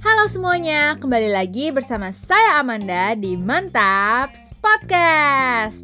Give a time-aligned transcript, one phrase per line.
[0.00, 5.76] Halo semuanya, kembali lagi bersama saya Amanda di Mantaps Podcast.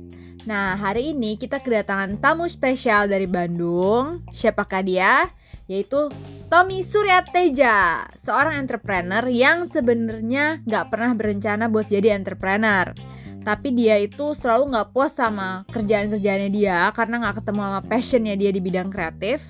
[0.48, 4.24] Nah, hari ini kita kedatangan tamu spesial dari Bandung.
[4.32, 5.28] Siapakah dia?
[5.68, 6.08] Yaitu
[6.48, 12.96] Tommy Suryateja, seorang entrepreneur yang sebenarnya nggak pernah berencana buat jadi entrepreneur.
[13.44, 18.48] Tapi dia itu selalu nggak puas sama kerjaan-kerjaannya dia karena nggak ketemu sama passionnya dia
[18.48, 19.44] di bidang kreatif.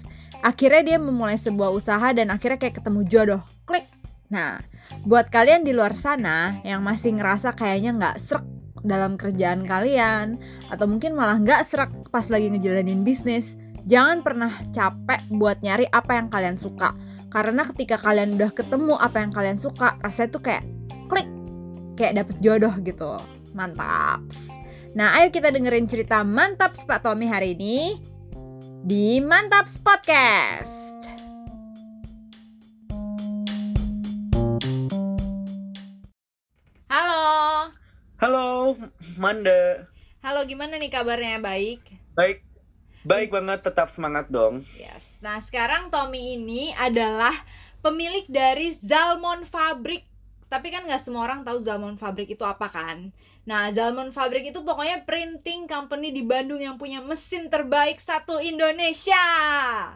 [0.47, 3.43] Akhirnya dia memulai sebuah usaha dan akhirnya kayak ketemu jodoh.
[3.67, 3.91] Klik.
[4.31, 4.63] Nah,
[5.03, 8.47] buat kalian di luar sana yang masih ngerasa kayaknya nggak serak
[8.87, 10.39] dalam kerjaan kalian
[10.71, 13.59] atau mungkin malah nggak serak pas lagi ngejalanin bisnis,
[13.91, 16.95] jangan pernah capek buat nyari apa yang kalian suka.
[17.27, 20.63] Karena ketika kalian udah ketemu apa yang kalian suka, rasanya tuh kayak
[21.11, 21.27] klik,
[21.99, 23.19] kayak dapet jodoh gitu.
[23.51, 24.23] Mantap.
[24.95, 27.99] Nah, ayo kita dengerin cerita mantap Pak Tommy hari ini
[28.87, 30.71] di Mantaps Podcast.
[36.87, 37.27] Halo.
[38.23, 38.79] Halo,
[39.19, 39.91] Manda.
[40.23, 41.43] Halo, gimana nih kabarnya?
[41.43, 41.83] Baik?
[42.15, 42.47] Baik,
[43.03, 43.67] baik banget.
[43.67, 44.63] Tetap semangat dong.
[44.79, 45.03] Yes.
[45.19, 47.35] Nah, sekarang Tommy ini adalah
[47.83, 50.07] pemilik dari Zalmon Fabrik.
[50.47, 53.11] Tapi kan nggak semua orang tahu Zalmon Fabrik itu apa kan?
[53.51, 59.25] Nah, Zalmon Fabrik itu pokoknya printing company di Bandung yang punya mesin terbaik satu Indonesia.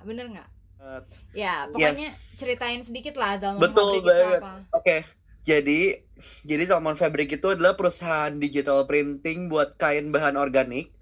[0.02, 0.50] Bener nggak?
[1.32, 2.38] Ya, pokoknya Yes.
[2.40, 4.40] ceritain sedikit lah Zalmon Betul Fabrik itu banget.
[4.42, 4.52] apa.
[4.72, 4.96] Oke,
[5.42, 5.80] jadi
[6.44, 10.92] jadi Salmon Fabric itu adalah perusahaan digital printing buat kain bahan organik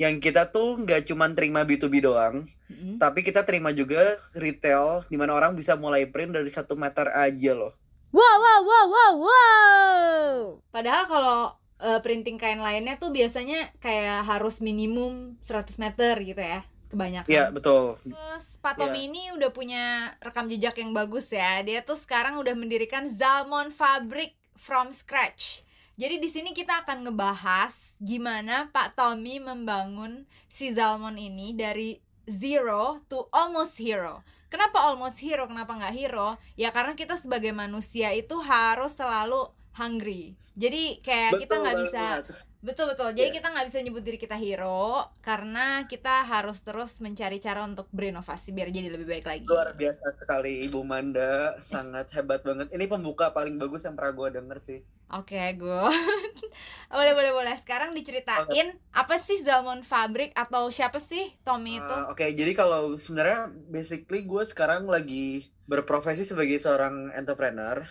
[0.00, 2.96] yang kita tuh nggak cuma terima B2B doang, Mm-mm.
[3.02, 7.52] tapi kita terima juga retail di mana orang bisa mulai print dari satu meter aja
[7.52, 7.72] loh.
[8.10, 10.34] Wow, wow, wow, wow, wow.
[10.74, 11.40] Padahal kalau
[11.78, 17.30] eh, printing kain lainnya tuh biasanya kayak harus minimum 100 meter gitu ya, kebanyakan.
[17.30, 17.94] Iya betul.
[18.02, 21.62] Terus Pak Tommy ini udah punya rekam jejak yang bagus ya.
[21.62, 25.62] Dia tuh sekarang udah mendirikan Zalmon Fabrik from scratch.
[25.94, 33.06] Jadi di sini kita akan ngebahas gimana Pak Tommy membangun si Zalmon ini dari zero
[33.06, 34.26] to almost hero.
[34.50, 35.46] Kenapa almost hero?
[35.46, 36.34] Kenapa nggak hero?
[36.58, 39.46] Ya karena kita sebagai manusia itu harus selalu
[39.78, 40.34] hungry.
[40.58, 42.24] Jadi kayak kita Betul nggak bisa banget.
[42.60, 43.16] Betul betul.
[43.16, 43.36] Jadi Iya.
[43.40, 48.52] kita nggak bisa nyebut diri kita hero karena kita harus terus mencari cara untuk berinovasi
[48.52, 49.46] biar jadi lebih baik lagi.
[49.48, 52.68] Luar biasa sekali Ibu Manda, sangat hebat banget.
[52.68, 54.78] Ini pembuka paling bagus yang pernah gue denger sih.
[55.10, 55.88] Oke, good.
[56.92, 57.56] boleh boleh boleh.
[57.56, 61.96] Sekarang diceritain apa sih Zalmon Fabrik atau siapa sih Tommy itu?
[61.96, 67.88] Uh, Oke, jadi kalau sebenarnya basically gue sekarang lagi berprofesi sebagai seorang entrepreneur.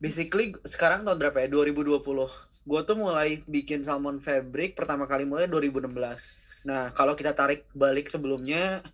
[0.00, 1.48] Basically sekarang tahun berapa ya?
[1.52, 2.00] 2020.
[2.68, 5.88] Gue tuh mulai bikin Salmon Fabric pertama kali mulai 2016.
[6.68, 8.84] Nah, kalau kita tarik balik sebelumnya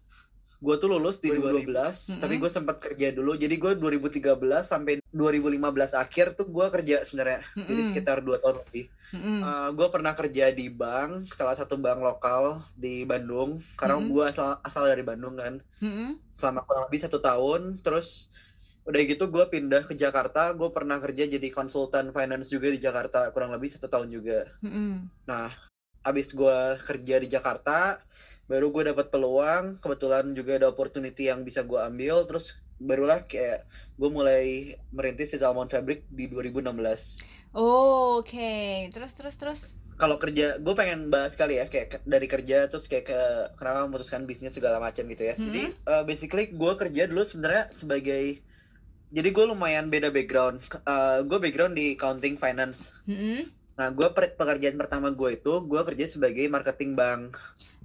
[0.63, 2.21] gue tuh lulus di 2012, Mm-mm.
[2.23, 3.35] tapi gue sempat kerja dulu.
[3.35, 4.31] Jadi gue 2013
[4.65, 5.61] sampai 2015
[5.93, 7.43] akhir tuh gue kerja sebenarnya.
[7.59, 7.91] Jadi Mm-mm.
[7.91, 8.87] sekitar 2 tahun lebih.
[9.13, 9.41] Mm-mm.
[9.75, 13.59] gue pernah kerja di bank, salah satu bank lokal di Bandung.
[13.75, 14.07] Karena Mhm.
[14.09, 16.17] gue asal asal dari Bandung kan, Mm-mm.
[16.33, 17.83] selama kurang lebih satu tahun.
[17.83, 18.31] Terus
[18.85, 20.53] udah gitu gue pindah ke Jakarta.
[20.53, 24.45] Gue pernah kerja jadi konsultan finance juga di Jakarta, kurang lebih satu tahun juga.
[24.61, 25.09] Mm-mm.
[26.05, 27.97] Abis gue kerja di Jakarta,
[28.45, 29.81] baru gue dapat peluang.
[29.81, 32.29] Kebetulan juga ada opportunity yang bisa gue ambil.
[32.29, 33.65] Terus barulah kayak
[33.97, 34.45] gue mulai
[34.93, 37.25] merintis si Salmon Fabric di 2016.
[37.57, 38.53] Oh, oke.
[38.93, 39.61] Terus terus terus.
[39.95, 43.21] kalau kerja gue pengen bahas kali ya kayak dari kerja terus kayak ke
[43.55, 45.45] kenapa memutuskan bisnis segala macam gitu ya Mhm.
[45.47, 48.43] jadi uh, basically gue kerja dulu sebenarnya sebagai
[49.15, 53.47] jadi gue lumayan beda background Uh, gue background di accounting finance Mm-mm.
[53.75, 57.39] nah gue pekerjaan pertama gue itu gue kerja sebagai marketing bank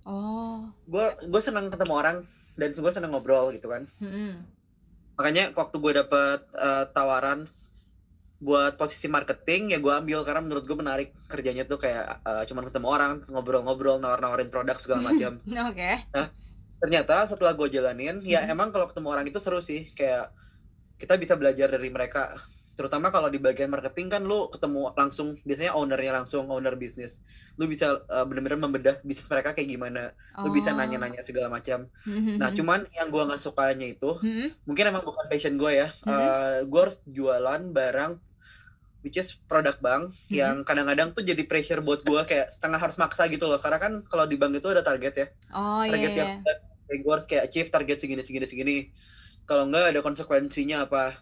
[0.03, 0.66] Oh.
[0.84, 2.17] gue gue senang ketemu orang
[2.56, 4.41] dan gue senang ngobrol gitu kan Mm-mm.
[5.13, 7.46] makanya waktu gue dapet uh, tawaran
[8.40, 12.63] buat posisi marketing ya gue ambil karena menurut gue menarik kerjanya tuh kayak uh, cuman
[12.66, 15.91] ketemu orang ngobrol-ngobrol nawar-nawarin produk segala macam Oke.
[16.79, 18.49] ternyata setelah gue jalanin ya Mhm.
[18.49, 20.31] emang kalau ketemu orang itu seru sih kayak
[20.99, 22.35] kita bisa belajar dari mereka
[22.75, 27.19] terutama kalau di bagian marketing kan lu ketemu langsung biasanya ownernya langsung owner bisnis
[27.55, 30.79] lu bisa uh, bener-bener membedah bisnis mereka kayak gimana lu bisa Oh.
[30.79, 32.40] nanya-nanya segala macam Mm-mm.
[32.40, 34.55] nah cuman yang gua nggak sukanya itu Mm-mm.
[34.63, 36.72] mungkin emang bukan passion gue ya Mhm.
[36.72, 38.11] gue harus jualan barang
[38.99, 40.31] which is produk bank Mhm.
[40.31, 43.91] yang kadang-kadang tuh jadi pressure buat gue kayak setengah harus maksa gitu loh karena kan
[44.07, 45.91] kalau di bank itu ada target ya Oh iya.
[45.91, 46.19] target iya.
[46.23, 46.31] yang
[46.87, 48.75] kayak gue harus kayak achieve target segini segini segini
[49.49, 51.17] kalau enggak ada konsekuensinya apa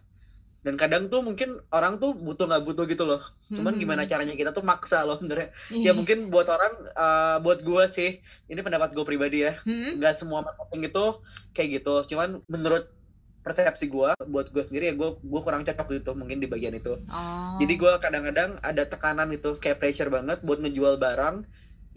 [0.57, 3.79] dan kadang tuh mungkin orang tuh butuh nggak butuh gitu loh cuman Mhm.
[3.79, 5.85] gimana caranya kita tuh maksa loh sebenarnya Iya.
[5.85, 9.95] ya mungkin buat orang eh, buat gue sih ini pendapat gue pribadi ya Mm-mm.
[9.95, 11.05] nggak semua marketing itu
[11.53, 12.91] kayak gitu cuman menurut
[13.39, 16.99] persepsi gue buat gue sendiri ya gue gue kurang cocok gitu mungkin di bagian itu
[17.07, 17.55] Oh.
[17.55, 21.47] jadi gue kadang-kadang ada tekanan itu kayak pressure banget buat ngejual barang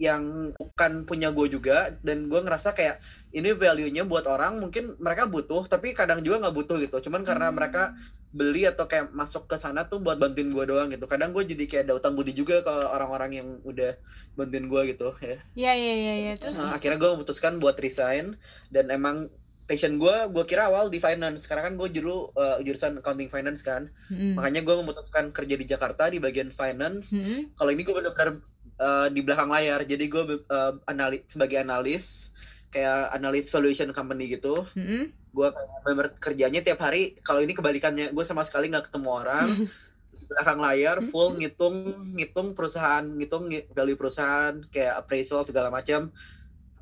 [0.01, 2.97] yang bukan punya gue juga dan gue ngerasa kayak
[3.29, 7.53] ini value-nya buat orang mungkin mereka butuh tapi kadang juga nggak butuh gitu cuman karena
[7.53, 7.57] Hmm.
[7.61, 7.93] mereka
[8.31, 11.63] beli atau kayak masuk ke sana tuh buat bantuin gue doang gitu kadang gue jadi
[11.69, 13.93] kayak ada utang budi juga ke orang-orang yang udah
[14.33, 16.33] bantuin gue gitu ya Iya iya iya iya.
[16.39, 18.33] Terus Nah, akhirnya gue memutuskan buat resign
[18.73, 19.29] dan emang
[19.61, 23.61] passion gue gue kira awal di finance sekarang kan gue dulu uh, jurusan accounting finance
[23.61, 24.35] kan Mm-mm.
[24.35, 27.55] makanya gue memutuskan kerja di Jakarta di bagian finance Mm-mm.
[27.55, 28.41] kalau ini gue benar-benar
[28.81, 32.33] uh, di belakang layar jadi gue uh, anali sebagai analis
[32.73, 35.13] kayak analis valuation company gitu Mm-mm.
[35.31, 35.47] gue
[35.85, 39.47] benar kerjanya tiap hari kalau ini kebalikannya gue sama sekali nggak ketemu orang
[40.19, 41.75] di belakang layar full ngitung
[42.15, 46.11] ngitung perusahaan ngitung ngi- value perusahaan kayak appraisal segala macam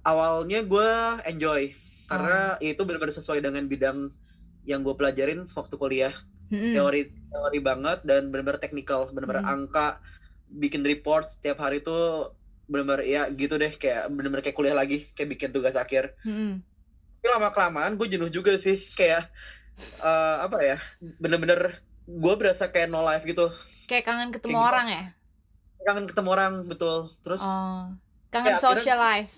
[0.02, 0.90] awalnya gue
[1.28, 1.70] enjoy
[2.10, 4.10] karena itu benar-benar sesuai dengan bidang
[4.66, 6.14] yang gue pelajarin waktu kuliah
[6.50, 6.74] Mm-mm.
[6.74, 9.54] teori teori banget dan benar-benar teknikal benar-benar Hmm.
[9.62, 10.02] angka
[10.52, 12.34] bikin report setiap hari tuh
[12.66, 16.62] benar-benar ya gitu deh kayak benar-benar kayak kuliah lagi kayak bikin tugas akhir Mm-mm.
[17.16, 19.26] tapi lama kelamaan gue jenuh juga sih kayak
[20.00, 20.78] eh, apa ya
[21.18, 23.50] bener-bener gue berasa kayak no life gitu
[23.86, 24.70] Kayak kangen ketemu Kayak gitu.
[24.70, 25.04] orang ya?
[25.80, 27.90] kangen ketemu orang betul terus Oh.
[28.30, 29.34] Kangen Ya, social life.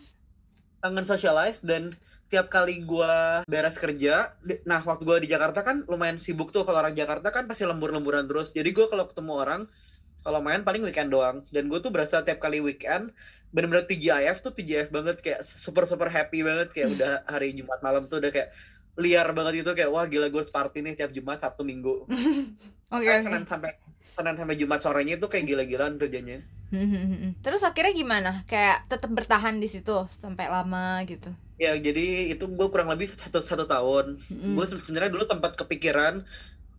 [0.77, 1.95] kangen socialize dan
[2.27, 3.13] tiap kali gue
[3.45, 7.45] beres kerja nah waktu gue di Jakarta kan lumayan sibuk tuh kalau orang Jakarta kan
[7.45, 9.61] pasti lembur-lemburan terus jadi gue kalau ketemu orang
[10.21, 13.09] kalau main paling weekend doang dan gue tuh berasa tiap kali weekend
[13.53, 18.05] bener-bener TGIF tuh TGIF banget kayak super super happy banget kayak udah hari Jumat malam
[18.07, 18.49] tuh udah kayak
[18.99, 22.05] liar banget gitu kayak wah gila gue party nih tiap Jumat Sabtu Minggu
[22.95, 23.23] Oke oke.
[23.23, 23.71] Senin sampai
[24.03, 27.43] Senin sampai Jumat sorenya itu kayak gila-gilaan kerjanya Mhm.
[27.43, 28.31] Terus akhirnya gimana?
[28.47, 29.91] Kayak tetap bertahan di situ
[30.23, 31.27] sampai lama gitu.
[31.61, 34.57] ya jadi itu gue kurang lebih satu satu tahun Mm-mm.
[34.57, 36.25] gue sebenarnya dulu sempat kepikiran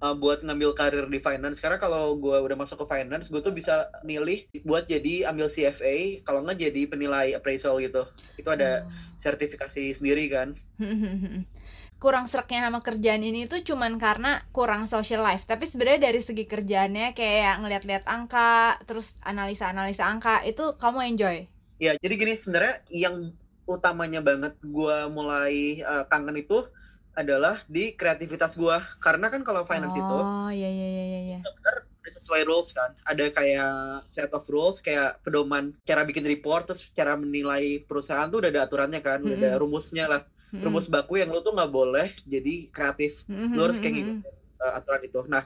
[0.02, 1.62] uh, buat ngambil karir di finance.
[1.62, 6.26] Karena kalau gue udah masuk ke finance gue tuh bisa milih buat jadi ambil CFA
[6.26, 8.02] kalau nggak jadi penilai appraisal gitu.
[8.34, 8.84] Itu ada
[9.16, 10.58] sertifikasi sendiri kan.
[10.82, 11.46] Hmm.
[12.02, 15.46] kurang sereknya sama kerjaan ini tuh cuman karena kurang social life.
[15.46, 21.46] Tapi sebenarnya dari segi kerjaannya kayak ngeliat-liat angka terus analisa-analisa angka itu kamu enjoy?
[21.78, 23.30] Ya jadi gini sebenarnya yang
[23.70, 26.66] utamanya banget gue mulai uh, kangen itu
[27.12, 31.38] adalah di kreativitas gue karena kan kalau finance itu oh iya iya iya iya iya.
[31.44, 31.82] udah
[32.22, 32.94] sesuai rules kan.
[33.06, 38.42] Ada kayak set of rules kayak pedoman cara bikin report terus cara menilai perusahaan tuh
[38.42, 40.22] udah ada aturannya kan udah ada rumusnya lah.
[40.52, 40.68] Mm-mm.
[40.68, 43.24] rumus baku yang lu tuh nggak boleh jadi kreatif.
[43.24, 45.20] Mhm, lu harus kayak ngikutin uh, aturan itu.
[45.24, 45.42] Nah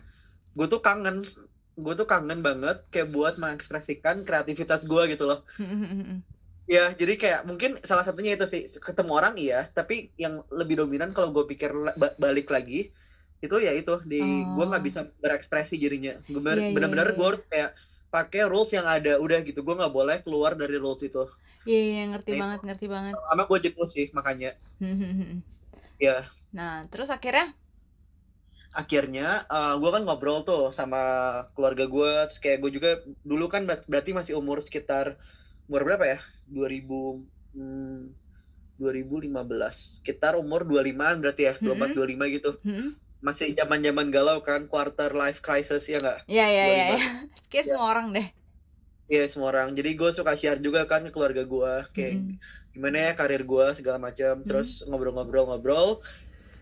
[0.56, 1.22] gue tuh kangen
[1.76, 5.46] gue tuh kangen banget kayak buat mengekspresikan kreativitas gue gitu loh.
[6.66, 11.14] Ya jadi kayak mungkin salah satunya itu sih ketemu orang iya tapi yang lebih dominan
[11.14, 12.90] kalau gue pikir ba- balik lagi
[13.38, 14.18] itu ya itu di
[14.56, 14.86] gue nggak Oh.
[14.88, 16.12] bisa berekspresi jadinya.
[16.26, 17.70] Gue bener- Iya, iya, bener-bener iya, gue harus kayak
[18.10, 21.22] pakai rules yang ada udah gitu gue nggak boleh keluar dari rules itu.
[21.68, 23.14] Iya iya ngerti Nah, banget ngerti banget.
[23.14, 24.50] sama gue jenuh sih makanya.
[25.96, 27.52] Ya nah terus akhirnya?
[28.76, 29.48] Akhirnya
[29.80, 31.00] gue kan ngobrol tuh sama
[31.56, 32.90] keluarga gue terus kayak gue juga
[33.24, 35.16] dulu kan ber- berarti masih umur sekitar
[35.68, 36.18] umur berapa ya?
[36.46, 38.14] 2000 hmm,
[38.78, 41.54] 2015 sekitar umur 25an berarti ya?
[41.58, 42.50] 24 25 gitu?
[42.62, 42.88] Mhm.
[43.24, 44.68] masih zaman-zaman galau kan?
[44.70, 46.28] Quarter life crisis ya nggak?
[46.30, 47.48] Iya iya iya 25.
[47.50, 47.68] kayak Ya.
[47.74, 48.26] semua orang deh.
[49.06, 49.70] Iya semua orang.
[49.74, 52.34] Jadi gue suka share juga kan ke keluarga gue kayak Mhm.
[52.74, 56.02] gimana ya karir gue segala macam terus ngobrol-ngobrol-ngobrol.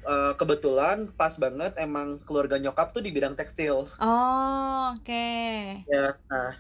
[0.04, 3.88] Eh, kebetulan pas banget emang keluarga nyokap tuh di bidang tekstil.
[3.99, 5.26] Oh oke.
[5.88, 6.52] Ya nah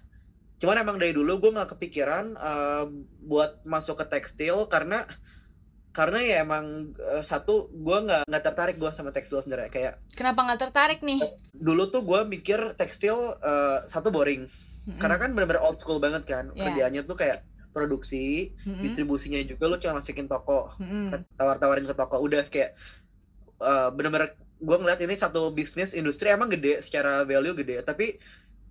[0.64, 2.84] cuman emang dari dulu gue nggak kepikiran eh,
[3.22, 5.04] buat masuk ke tekstil karena
[5.92, 6.64] karena ya emang
[6.96, 11.20] eh, satu gue nggak nggak tertarik gue sama tekstil sebenarnya kayak kenapa nggak tertarik nih
[11.52, 14.48] dulu tuh gue mikir tekstil eh, satu boring
[14.84, 15.00] Mhm.
[15.00, 16.60] karena kan benar-benar old school banget kan Iya.
[16.62, 17.40] kerjaannya tuh kayak
[17.72, 18.80] produksi Mhm.
[18.80, 21.24] distribusinya juga lu cuma masukin toko Mhm.
[21.34, 22.76] tawar-tawarin ke toko udah kayak
[23.56, 28.20] eh, bener-bener gue ngeliat ini satu bisnis industri emang gede secara value gede tapi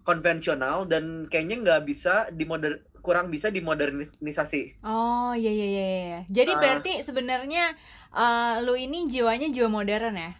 [0.04, 6.20] konvensional dan kayaknya nggak bisa dimoder kurang bisa dimodernisasi Oh iya iya iya iya.
[6.30, 6.60] Jadi Ah.
[6.60, 7.76] berarti sebenarnya
[8.12, 10.32] eh, lu ini jiwanya jiwa modern ya?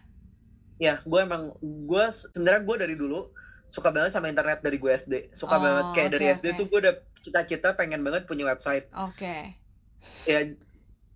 [0.76, 3.30] ya gue emang gue sebenarnya gue dari dulu
[3.64, 6.56] suka banget sama internet dari gue SD suka Oh, banget kayak dari oke, SD oke.
[6.56, 9.54] tuh gue udah cita-cita pengen banget punya website Oke.
[10.24, 10.38] ya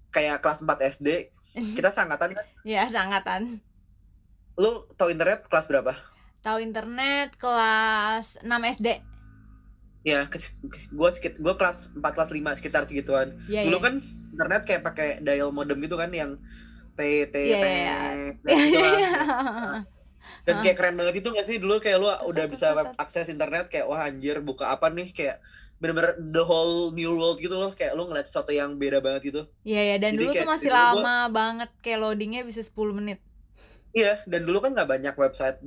[0.09, 1.09] kayak kelas 4 SD
[1.77, 3.59] kita sangatan kan Ya sangatan.
[4.55, 5.93] lu tau internet kelas berapa
[6.49, 8.89] tahu internet kelas 6 SD.
[10.07, 10.25] Ya,
[10.89, 13.37] gue sekit gue kelas 4 kelas 5 sekitar segituan.
[13.45, 13.85] Iya, Dulu iya.
[13.85, 13.95] kan
[14.33, 16.41] internet kayak pakai dial modem gitu kan yang
[16.97, 17.69] T T T gitu.
[20.47, 23.85] Dan kayak keren banget itu gak sih dulu kayak lu udah bisa akses internet kayak
[23.85, 25.45] wah anjir buka apa nih kayak
[25.79, 29.43] bener-bener the whole new world gitu loh kayak lu ngeliat sesuatu yang beda banget gitu.
[29.63, 32.61] Iya ya dan Jadi dulu tuh kayak masih dulu gua- lama banget kayak loadingnya bisa
[32.65, 33.19] 10 menit.
[33.95, 35.59] Iya, dan dulu kan nggak banyak website.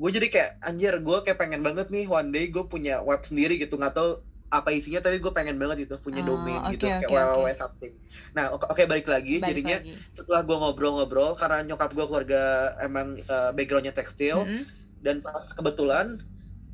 [0.00, 3.60] Gue jadi kayak anjir, gue kayak pengen banget nih one day gue punya web sendiri
[3.60, 6.90] gitu, nggak tahu apa isinya tapi gue pengen banget itu punya Oh, domain oke, gitu
[6.90, 7.54] kayak oke, www oke.
[7.54, 7.92] something.
[8.34, 9.94] Nah oke oke, balik lagi, Balik jadinya lagi.
[10.10, 12.42] setelah gue ngobrol-ngobrol karena nyokap gue keluarga
[12.82, 14.66] emang uh, backgroundnya tekstil Mm-mm.
[15.04, 16.18] dan pas kebetulan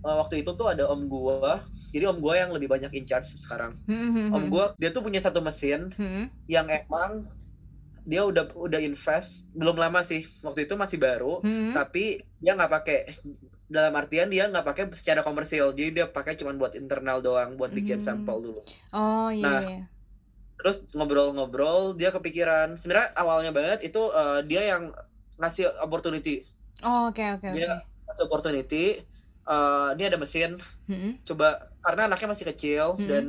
[0.00, 1.52] uh, waktu itu tuh ada om gue,
[1.92, 3.76] jadi om gue yang lebih banyak in charge sekarang.
[3.84, 4.32] Mm-mm.
[4.32, 6.32] Om gue dia tuh punya satu mesin Mm-mm.
[6.48, 7.28] yang emang
[8.06, 11.74] dia udah udah invest belum lama sih waktu itu masih baru Mm-mm.
[11.74, 12.04] tapi
[12.38, 12.98] dia nggak pakai
[13.66, 17.68] dalam artian dia nggak pakai secara komersial jadi dia pakai cuma buat internal doang buat
[17.68, 18.06] bikin Hmm.
[18.22, 19.42] sampel dulu Oh iya.
[19.42, 19.82] Nah, iya.
[20.56, 24.94] terus ngobrol-ngobrol dia kepikiran sebenarnya awalnya banget itu eh, dia yang
[25.36, 26.46] ngasih opportunity
[26.80, 27.56] Oh oke oke oke.
[27.58, 28.84] Dia- ngasih opportunity
[29.44, 30.54] eh, dia ada mesin
[30.86, 31.18] Mm-mm.
[31.22, 33.08] coba karena anaknya masih kecil Mm-mm.
[33.10, 33.24] dan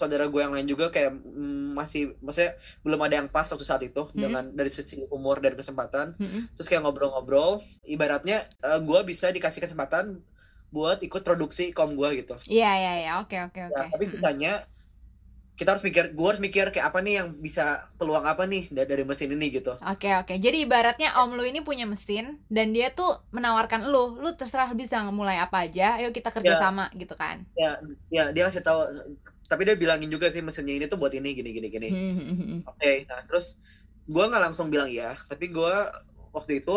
[0.00, 2.52] saudara gue yang lain juga kayak mm, masih maksudnya
[2.84, 4.22] belum ada yang pas waktu saat itu Mm-mm.
[4.24, 6.48] dengan dari sisi umur dan kesempatan Mm-mm.
[6.56, 10.04] terus kayak ngobrol-ngobrol ibaratnya eh, gue bisa dikasih kesempatan
[10.72, 13.82] buat ikut produksi kom gue gitu Iya iya iya oke oke oke.
[13.82, 14.12] Ya, tapi Mm-mm.
[14.12, 14.52] sisanya
[15.58, 17.62] kita harus mikir gue harus mikir kayak apa nih yang bisa
[18.00, 20.34] peluang apa nih da- dari mesin ini gitu Oke oke.
[20.44, 22.24] Jadi ibaratnya om lu ini punya mesin
[22.56, 25.84] dan dia tuh menawarkan lu, lu terserah bisa mulai apa aja.
[25.98, 27.36] Ayo kita kerja sama gitu kan.
[27.60, 27.68] ya
[28.16, 28.80] ya dia kasih tahu
[29.52, 32.64] tapi dia bilangin juga sih mesinnya ini tuh buat ini gini gini gini Hmm.
[32.64, 33.60] oke nah terus
[34.08, 35.74] gue nggak langsung bilang iya tapi gue
[36.32, 36.76] waktu itu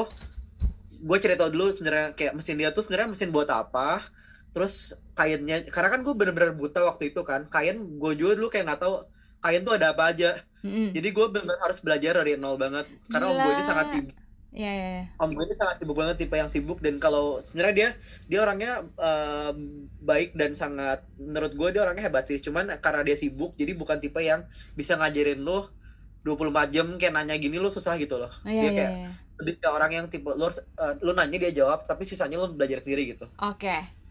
[1.08, 4.04] gue cerita dulu sebenarnya kayak mesin dia tuh sebenarnya mesin buat apa
[4.52, 8.66] terus kainnya karena kan gue bener-bener buta waktu itu kan kain gue juga dulu kayak
[8.72, 8.96] nggak tahu
[9.44, 10.30] kain tuh ada apa aja
[10.64, 10.96] Mm-mm.
[10.96, 13.70] jadi gue bener-bener harus belajar dari nol banget karena om gue ini Gila.
[13.70, 14.18] sangat sibuk
[14.56, 14.88] Iya iya.
[14.88, 15.04] iya.
[15.20, 17.90] om gue ini sangat sibuk banget tipe yang sibuk dan kalau sebenarnya dia
[18.32, 19.52] dia orangnya eh,
[20.00, 24.00] baik dan sangat menurut gue dia orangnya hebat sih cuman karena dia sibuk jadi bukan
[24.00, 24.48] tipe yang
[24.80, 25.76] bisa ngajarin lo
[26.24, 28.72] 24 jam kayak nanya gini lo susah gitu loh Oh, iya dia iya.
[28.72, 29.10] kayak iya.
[29.44, 32.80] lebih ke orang yang tipe lo eh, lo nanya dia jawab tapi sisanya lo belajar
[32.80, 34.05] sendiri gitu Oke.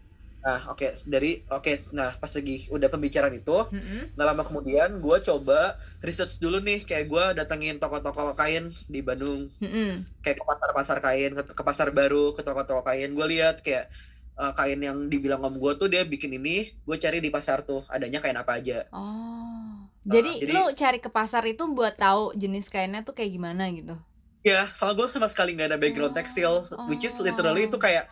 [0.45, 4.13] Nah oke dari oke nah pas lagi udah pembicaraan itu Mm-mm.
[4.13, 5.73] nggak lama kemudian gue coba
[6.05, 10.05] research dulu nih kayak gue datengin toko-toko kain di Bandung Mm-mm.
[10.21, 13.89] kayak ke pasar-pasar kain ke, ke pasar baru ke toko-toko kain gue lihat kayak
[14.37, 17.81] uh, kain yang dibilang om gue tuh dia bikin ini gue cari di pasar tuh
[17.89, 19.81] adanya kain apa aja Oh.
[20.05, 23.97] Jadi, jadi- lu cari ke pasar itu buat tahu jenis kainnya tuh kayak gimana gitu.
[24.45, 26.53] ya soalnya gue sama sekali nggak ada background Oh, tekstil
[26.85, 27.25] which is oh.
[27.25, 28.05] literally itu kayak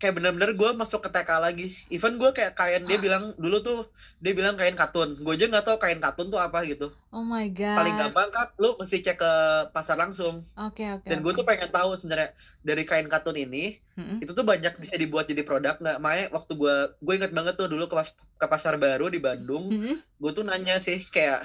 [0.00, 3.78] kayak bener-bener gue masuk ke TK lagi even gue kayak kain dia bilang dulu tuh
[4.16, 7.46] dia bilang kain katun gue aja nggak tahu kain katun tuh apa gitu Oh my
[7.50, 7.76] god.
[7.76, 9.32] paling gampang kan lu mesti cek ke
[9.70, 11.04] pasar langsung Oke oke.
[11.04, 11.36] dan gue oke.
[11.36, 14.18] tuh pengen tahu sebenarnya dari kain katun ini Mm-mm.
[14.18, 17.68] itu tuh banyak bisa dibuat jadi produk nggak makanya waktu gue gue inget banget tuh
[17.68, 20.00] dulu ke, pas- ke pasar baru di Bandung Mm-mm.
[20.00, 21.44] gue tuh nanya sih kayak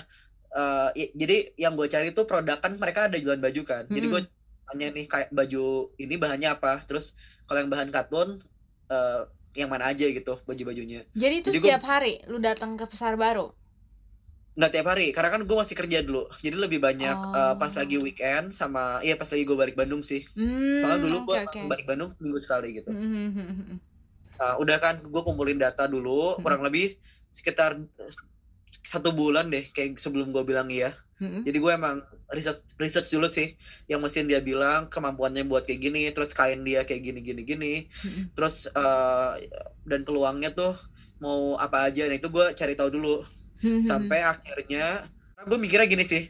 [0.96, 4.22] i- jadi yang gue cari tuh produk kan mereka ada jualan baju kan jadi gue
[4.66, 8.42] tanya nih kayak baju ini bahannya apa terus kalau yang bahan katun
[8.88, 9.22] eh,
[9.56, 13.16] yang mana aja gitu baju-bajunya Jadi itu Jadi gua- setiap hari lu datang ke pasar
[13.16, 13.50] baru.
[14.54, 17.78] nggak tiap hari karena kan gue masih kerja dulu jadi lebih banyak eh, pas Oh.
[17.78, 21.48] lagi weekend sama iya pas lagi gue balik Bandung sih Hmm, soalnya dulu gue oke,
[21.50, 21.60] oke.
[21.68, 23.76] balik Bandung minggu sekali gitu Mm-mm.
[24.34, 26.40] Nah, udah kan gue kumpulin data dulu Hmm.
[26.40, 26.96] kurang lebih
[27.30, 27.76] sekitar
[28.82, 31.48] satu bulan deh kayak sebelum gue bilang iya Mm-mm.
[31.48, 32.04] jadi gue emang
[32.36, 33.56] research research dulu sih
[33.88, 37.74] yang mesin dia bilang kemampuannya buat kayak gini terus kain dia kayak gini gini gini
[37.88, 38.36] Mm-mm.
[38.36, 39.32] terus eh,
[39.88, 40.76] dan peluangnya tuh
[41.24, 43.24] mau apa aja nah itu gue cari tahu dulu
[43.64, 43.88] Mm-mm.
[43.88, 45.08] sampai akhirnya
[45.48, 46.24] gue mikirnya gini sih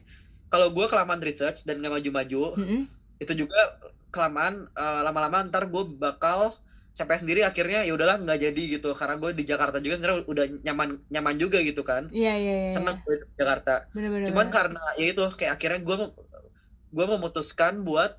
[0.53, 2.81] kalau gue kelamaan research dan nggak maju-maju Mm-mm.
[3.17, 3.57] itu juga
[4.13, 6.53] kelamaan eh, lama-lama ntar gue bakal
[6.95, 10.45] capek sendiri akhirnya ya udahlah nggak jadi gitu karena gue di Jakarta juga sebenarnya udah
[10.63, 12.69] nyaman nyaman juga gitu kan Iya iya iya.
[12.71, 14.25] seneng gue di Jakarta Bener-bener.
[14.25, 15.95] cuman karena ya itu kayak akhirnya gue
[16.89, 18.15] gue memutuskan buat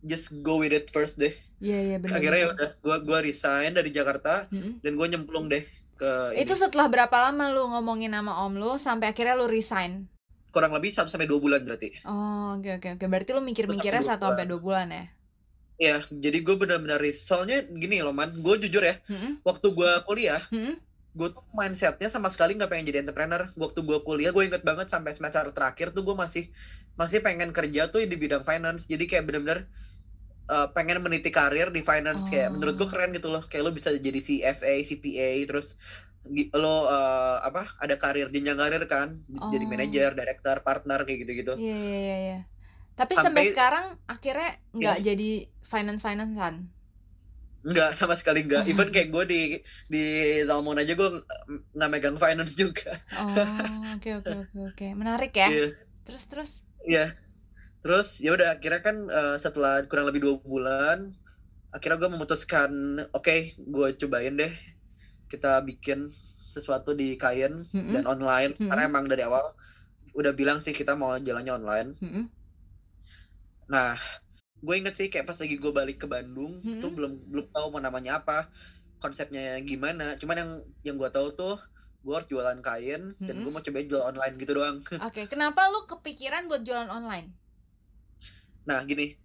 [0.00, 2.14] just go with it first deh Iya iya bener.
[2.14, 4.82] akhirnya ya udah gue gue resign dari Jakarta Mm-mm.
[4.82, 5.62] dan gue nyemplung deh
[5.94, 6.60] ke Itu ini.
[6.60, 10.06] setelah berapa lama lu ngomongin sama om lu sampai akhirnya lu resign?
[10.48, 13.04] kurang lebih 1 sampai dua bulan berarti Oh, oke oke oke.
[13.04, 15.04] Berarti lu mikir-mikirnya Satu, satu sampai dua bulan ya?
[15.78, 19.46] Ya jadi gue benar-benar soalnya gini loh man gue jujur ya Mm-mm.
[19.46, 20.74] waktu gue kuliah Mm-mm.
[21.14, 24.90] gue tuh mindsetnya sama sekali nggak pengen jadi entrepreneur waktu gue kuliah gue inget banget
[24.90, 26.50] sampai semester terakhir tuh gue masih
[26.94, 29.70] masih pengen kerja tuh di bidang finance jadi kayak bener-bener
[30.50, 32.90] uh, pengen meniti karir di finance kayak menurut gue Oh.
[32.90, 35.78] keren gitu loh kayak lo bisa jadi CFA CPA terus
[36.52, 39.14] lo uh, apa ada karir jenjang karir kan
[39.48, 39.70] jadi Oh.
[39.70, 42.38] manajer director partner kayak gitu-gitu Iya iya iya iya.
[42.98, 45.30] Tapi sampai sampai sekarang akhirnya nggak ya jadi
[45.72, 46.54] finance financean.
[47.66, 48.64] Enggak, sama sekali enggak.
[48.70, 49.40] Even kayak gue di
[49.90, 49.98] di
[50.46, 51.08] Zalmon aja gue
[51.74, 52.94] nggak megang finance juga.
[53.20, 54.84] Oh, oke oke oke oke.
[55.00, 55.48] Menarik ya.
[55.48, 56.50] Iya, Terus terus.
[56.88, 57.00] iya.
[57.82, 60.98] Terus ya udah, akhirnya kan eh, setelah kurang lebih dua bulan,
[61.74, 62.72] akhirnya gue memutuskan,
[63.16, 63.34] oke,
[63.74, 64.52] gue cobain deh,
[65.32, 65.98] kita bikin
[66.54, 68.52] sesuatu di Kain Mm-mm, dan online.
[68.68, 69.44] Karena mm-mm, emang dari awal
[70.20, 71.90] udah bilang sih kita mau jalannya online.
[72.02, 72.28] mm-mm,
[73.68, 73.96] Nah,
[74.58, 77.66] gue inget sih kayak pas lagi gue balik ke Bandung, tuh mm-mm, belum belum tahu
[77.74, 78.50] mau namanya apa,
[79.02, 80.18] konsepnya gimana.
[80.18, 80.50] Cuman yang
[80.86, 81.56] yang gue tahu tuh
[82.02, 84.82] gue harus jualan kain dan gue mau cobain jual online gitu doang.
[85.08, 87.34] Oke, kenapa lu kepikiran buat jualan online?
[88.68, 89.16] Nah, gini,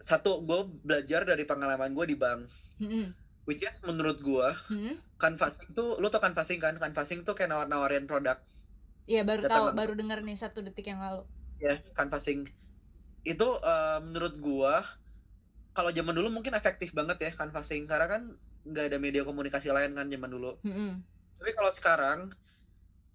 [0.00, 2.46] satu gue belajar dari pengalaman gue di bank,
[2.80, 3.16] Mm-mm,
[3.48, 4.96] which is menurut gue mm-mm.
[5.20, 6.76] canvassing tuh, lu tau canvassing kan?
[6.76, 8.38] Canvassing tuh kayak nawar-nawarin produk
[9.04, 11.28] Iya baru tahu, baru denger nih satu detik yang lalu.
[11.60, 12.48] Ya, canvassing
[13.24, 14.74] itu eh, menurut gue
[15.74, 18.22] kalau zaman dulu mungkin efektif banget ya canvassing karena kan
[18.64, 20.56] nggak ada media komunikasi lain kan zaman dulu.
[20.64, 20.90] Mm-mm,
[21.40, 22.18] Tapi kalau sekarang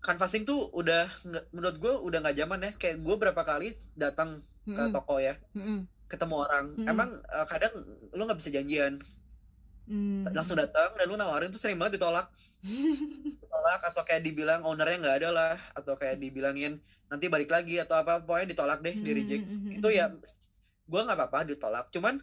[0.05, 1.07] canvassing tuh udah
[1.55, 2.71] menurut gue udah nggak zaman ya.
[2.75, 4.29] Kayak gue berapa kali datang
[4.75, 5.79] ke mm-mm, toko ya, mm-mm,
[6.11, 6.65] ketemu orang.
[6.77, 7.73] mm-mm, Emang eh, kadang
[8.15, 8.93] lu nggak bisa janjian,
[9.87, 10.33] mm.
[10.35, 12.27] langsung datang dan lu nawarin tuh sering banget ditolak,
[13.69, 18.01] ditolak atau kayak dibilang ownernya nggak ada lah, atau kayak dibilangin nanti balik lagi atau
[18.01, 19.45] apa, pokoknya ditolak deh, di reject.
[19.45, 20.09] Mm-mm, Itu ya
[20.89, 22.17] gue nggak apa-apa ditolak, cuman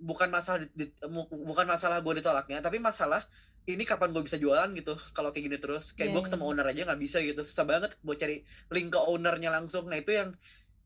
[0.00, 0.90] bukan masalah di-
[1.30, 3.22] bukan masalah gue ditolaknya, tapi masalah
[3.70, 6.42] ini kapan gue bisa jualan gitu kalau kayak gini terus kayak Iya, gue iya, ketemu
[6.42, 6.50] iya.
[6.50, 8.42] owner aja nggak bisa gitu susah banget buat cari
[8.72, 10.34] link ke ownernya langsung nah itu yang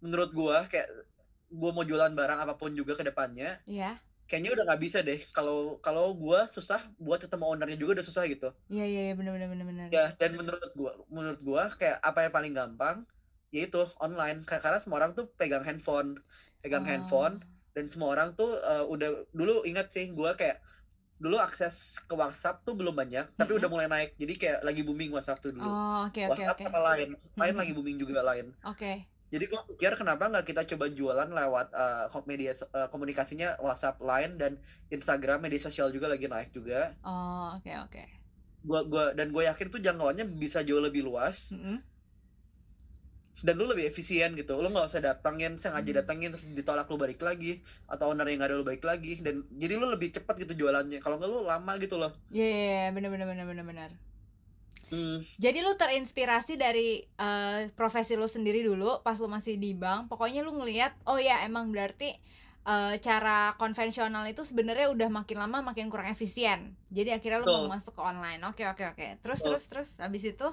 [0.05, 0.89] menurut gue kayak
[1.49, 3.97] gue mau jualan barang apa pun juga ke depannya Iya,
[4.29, 5.55] kayaknya udah nggak bisa deh kalau
[5.85, 9.49] kalau gue susah buat ketemu ownernya juga udah susah gitu iya iya iya, benar benar
[9.53, 9.91] benar benar.
[9.95, 12.97] ya dan menurut gue menurut gue kayak apa yang paling gampang
[13.55, 16.19] yaitu online Ka- karena semua orang tuh pegang handphone
[16.63, 17.39] pegang Oh, handphone
[17.75, 20.57] dan semua orang tuh uh, udah dulu ingat sih gue kayak
[21.23, 21.77] dulu akses
[22.09, 23.75] ke WhatsApp tuh belum banyak tapi udah Mm-mm.
[23.75, 26.65] mulai naik jadi kayak lagi booming WhatsApp tuh dulu Oh, oke oke WhatsApp oke.
[26.65, 27.09] sama lain
[27.41, 27.61] lain Mm-mm.
[27.61, 29.09] lagi booming juga lain Oke.
[29.35, 34.31] Jadi gue pikir kenapa nggak kita coba jualan lewat uh, media uh, komunikasinya WhatsApp lain
[34.41, 34.53] dan
[34.97, 38.03] Instagram media sosial juga lagi naik juga Oh, oke oke.
[38.69, 41.79] gua gua dan gue yakin tuh jangkauannya bisa jauh lebih luas Mm-mm.
[43.47, 45.99] dan lu lebih efisien gitu lu nggak usah datangin sengaja Hmm.
[46.01, 47.53] datangin terus ditolak lu balik lagi
[47.93, 50.99] atau owner yang nggak ada lu balik lagi dan jadi lu lebih cepat gitu jualannya
[51.05, 53.91] kalau nggak lu lama gitu loh Iya iya iya, benar benar benar benar benar.
[54.95, 60.07] Hmm, Jadi lu terinspirasi dari eh, profesi lu sendiri dulu pas lu masih di bank.
[60.07, 62.15] Pokoknya lu ngelihat oh ya emang berarti
[62.63, 66.79] eh, cara konvensional itu sebenarnya udah makin lama makin kurang efisien.
[66.95, 67.73] Jadi akhirnya lu mau Betul.
[67.75, 68.41] masuk ke online.
[68.47, 69.07] Oke oke oke.
[69.19, 69.51] Terus Betul.
[69.59, 70.49] terus terus habis itu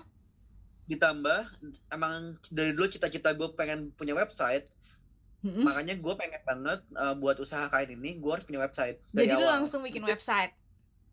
[0.90, 1.48] ditambah
[1.88, 4.68] emang dari dulu cita-cita gue pengen punya website
[5.42, 5.64] Mm-mm.
[5.64, 9.40] makanya gue pengen banget uh, buat usaha kain ini gue harus punya website dari Jadi
[9.40, 10.54] lu awal langsung bikin website.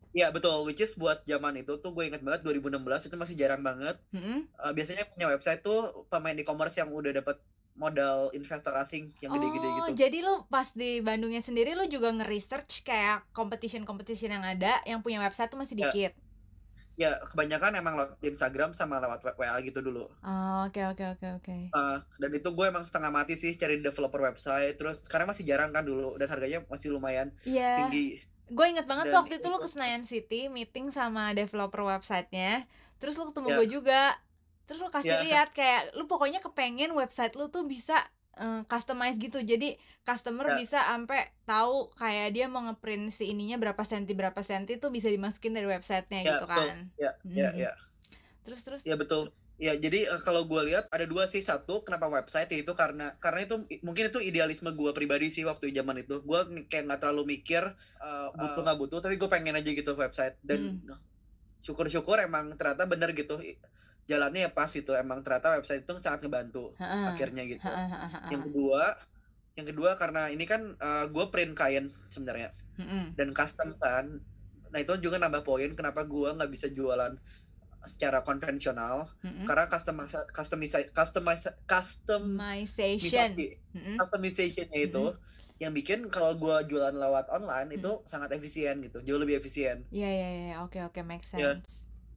[0.09, 3.61] Iya betul, which is buat zaman itu tuh gue inget banget 2016 itu masih jarang
[3.61, 4.01] banget.
[4.09, 4.49] Mm-mm.
[4.57, 7.37] Uh, biasanya punya website tuh pemain e-commerce yang udah dapat
[7.77, 9.89] modal investor asing yang gede-gede Oh, gitu.
[9.95, 15.21] jadi lu pas di Bandungnya sendiri lu juga nge-research kayak competition-competition yang ada yang punya
[15.21, 15.87] website tuh masih Ya.
[15.87, 16.11] dikit.
[16.99, 20.11] Ya kebanyakan emang lewat Instagram sama lewat WA gitu dulu.
[20.19, 21.55] Oh, oke oke oke oke.
[21.71, 24.75] Uh, dan itu gue emang setengah mati sih cari developer website.
[24.75, 27.87] Terus sekarang masih jarang kan dulu dan harganya masih lumayan Iya.
[27.87, 28.19] tinggi.
[28.49, 31.81] Gue inget banget tuh Dan waktu itu lu itu- ke Senayan City meeting sama developer
[31.81, 32.65] websitenya
[32.97, 33.55] Terus lu ketemu Ya.
[33.55, 34.01] gue juga
[34.65, 35.21] Terus lu kasih Ya.
[35.23, 37.97] lihat kayak lu pokoknya kepengen website lu tuh bisa
[38.35, 40.55] eh, customize gitu Jadi customer Ya.
[40.57, 45.07] bisa sampai tahu kayak dia mau ngeprint si ininya berapa senti berapa senti tuh bisa
[45.07, 46.55] dimasukin dari websitenya Ya, gitu betul.
[46.63, 47.59] kan Ya, ya, Mhm.
[47.59, 47.71] ya.
[48.41, 49.29] Terus terus Ya betul.
[49.59, 51.43] Ya jadi eh, kalau gue lihat ada dua sih.
[51.43, 52.47] Satu kenapa website?
[52.55, 56.23] Yaitu karena karena itu mungkin itu idealisme gue pribadi sih waktu zaman itu.
[56.23, 57.67] Gue kayak nggak terlalu mikir
[57.99, 58.61] eh, butuh.
[58.63, 60.39] nggak butuh tapi gue pengen aja gitu website.
[60.39, 60.79] Dan
[61.59, 63.35] syukur-syukur emang ternyata bener gitu.
[64.07, 64.95] Jalannya ya pas itu.
[64.95, 67.11] Emang ternyata website itu sangat ngebantu Ha-ha.
[67.13, 67.61] akhirnya gitu.
[67.61, 68.31] Ha-ha-ha-ha.
[68.31, 68.95] Yang kedua
[69.59, 70.79] yang kedua karena ini kan
[71.11, 72.55] gue print kain sebenarnya.
[72.79, 73.11] Mm-mm.
[73.19, 74.23] dan custom kan.
[74.71, 77.19] Nah itu juga nambah poin kenapa gue nggak bisa jualan
[77.87, 79.47] secara konvensional Mm-mm.
[79.47, 83.29] karena customize customize customize Customization.
[83.95, 85.15] Customizationnya itu
[85.59, 89.83] yang bikin kalau gua jualan lewat online itu sangat efisien gitu jauh lebih efisien.
[89.91, 91.39] Iya iya iya oke oke make sense.
[91.39, 91.59] Ya.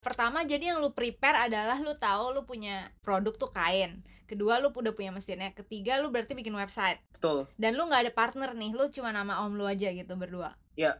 [0.02, 4.02] Pertama jadi yang lu prepare adalah lu tahu lu punya produk tuh kain.
[4.32, 6.96] kedua lu udah punya mesinnya ketiga lu berarti bikin website.
[7.12, 7.44] Betul.
[7.60, 10.56] Dan lu nggak ada partner nih lu cuma nama om lu aja gitu berdua.
[10.72, 10.96] Iya.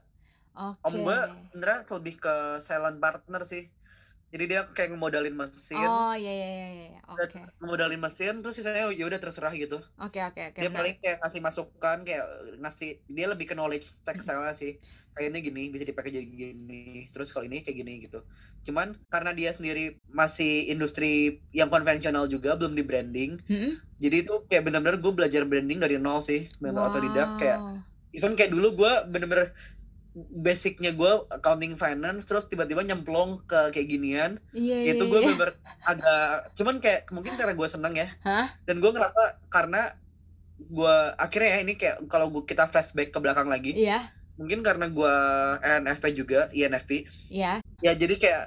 [0.53, 0.85] oke.
[0.85, 3.73] om gue sebenarnya lebih ke silent partner sih
[4.33, 5.77] jadi dia kayak ngemodalin mesin.
[5.77, 7.41] Oh iya iya iya iya oke.
[7.61, 9.79] ngemodalin mesin terus sisanya ya udah terserah gitu.
[10.01, 10.73] Oke oke oke dia menarik.
[10.73, 12.25] paling kayak ngasih masukan kayak
[12.59, 14.81] ngasih dia lebih ke knowledge textile sih.
[15.13, 18.25] Kayak ini gini bisa dipakai jadi gini terus kalau ini kayak gini gitu.
[18.65, 23.73] Cuman karena dia sendiri masih industri yang konvensional juga belum di branding Mm-mm.
[23.99, 27.83] jadi itu kayak benar-benar gue belajar branding dari nol sih benar otodidak kayak Wow.
[28.15, 29.53] even kayak dulu gue bener-bener
[30.15, 34.33] basicnya gue accounting finance terus tiba-tiba nyemplung ke kayak ginian.
[34.53, 35.29] Iya itu iya, gue iya.
[35.33, 35.51] bener
[35.83, 38.09] agak cuman kayak mungkin karena gue seneng ya.
[38.21, 38.53] Hah?
[38.69, 39.97] dan gue ngerasa karena
[40.63, 43.73] gue akhirnya ya ini kayak kalau gua- kita flashback ke belakang lagi.
[43.73, 44.13] Iya.
[44.37, 45.15] Mungkin karena gue
[45.61, 47.61] ENFP juga INFP iya.
[47.81, 48.45] Ya jadi kayak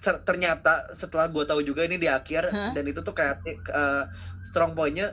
[0.00, 2.72] ter- ternyata setelah gue tahu juga ini di akhir Hah?
[2.72, 4.04] dan itu tuh kreatif eh,
[4.44, 5.12] strong pointnya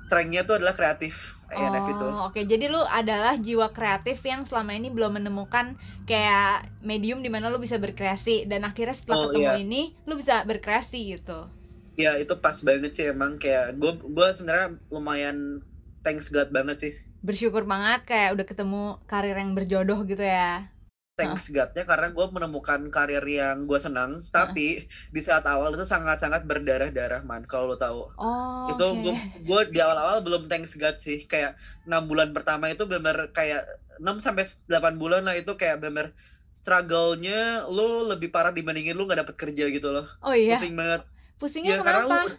[0.00, 2.40] strengthnya tuh adalah kreatif INFP itu Oh, oke.
[2.42, 7.60] Jadi lu adalah jiwa kreatif yang selama ini belum menemukan kayak medium di mana lu
[7.60, 9.60] bisa berkreasi dan akhirnya setelah Oh, ketemu iya.
[9.60, 11.46] ini lu bisa berkreasi gitu.
[11.94, 15.60] Ya itu pas banget sih emang kayak gue gue sebenarnya lumayan
[16.00, 20.66] thanks God banget sih Bersyukur banget kayak udah ketemu karir yang berjodoh gitu ya.
[21.12, 26.48] Thanks God-nya karena gue menemukan karir yang gue senang tapi di saat awal itu sangat-sangat
[26.48, 28.08] berdarah-darah man kalau lo tahu.
[28.16, 29.12] Oh, itu oke.
[29.44, 33.68] gue di awal-awal belum thanks God sih kayak enam bulan pertama itu bener kayak
[34.00, 36.16] 6 sampai 8 bulan lah itu kayak bener
[36.56, 40.08] struggle-nya lo lebih parah dibandingin lo nggak dapet kerja gitu loh.
[40.24, 40.56] Oh iya.
[40.56, 41.04] pusing banget.
[41.36, 42.16] Pusingnya ya karena kenapa?
[42.24, 42.32] lu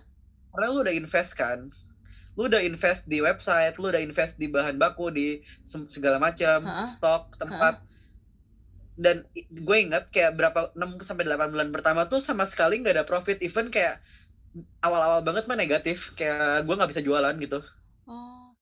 [0.54, 1.60] karena lu udah invest kan.
[2.34, 7.38] Lu udah invest di website lu udah invest di bahan baku di segala macam stok
[7.38, 7.93] tempat
[8.94, 13.06] dan gue ingat kayak berapa 6 sampai 8 bulan pertama tuh sama sekali nggak ada
[13.08, 13.42] profit.
[13.42, 14.02] Even kayak
[14.86, 16.14] awal-awal banget mah negatif.
[16.14, 17.62] Kayak gue nggak bisa jualan gitu